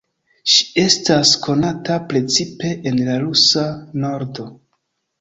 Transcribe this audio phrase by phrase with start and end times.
[0.53, 3.71] Ŝi estas konata precipe en la Rusa
[4.03, 4.53] Nordo.